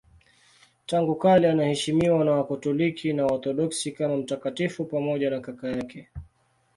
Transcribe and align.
Tangu 0.85 1.15
kale 1.15 1.49
anaheshimiwa 1.51 2.25
na 2.25 2.31
Wakatoliki 2.31 3.13
na 3.13 3.25
Waorthodoksi 3.25 3.91
kama 3.91 4.17
mtakatifu 4.17 4.85
pamoja 4.85 5.29
na 5.29 5.39
kaka 5.41 5.67
yake. 5.67 6.09